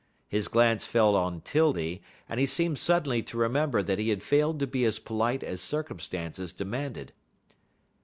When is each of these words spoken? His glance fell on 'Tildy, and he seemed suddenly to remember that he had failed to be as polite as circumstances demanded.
His 0.27 0.47
glance 0.47 0.83
fell 0.87 1.15
on 1.15 1.41
'Tildy, 1.41 2.01
and 2.27 2.39
he 2.39 2.47
seemed 2.47 2.79
suddenly 2.79 3.21
to 3.21 3.37
remember 3.37 3.83
that 3.83 3.99
he 3.99 4.09
had 4.09 4.23
failed 4.23 4.59
to 4.61 4.65
be 4.65 4.83
as 4.83 4.97
polite 4.97 5.43
as 5.43 5.61
circumstances 5.61 6.51
demanded. 6.53 7.13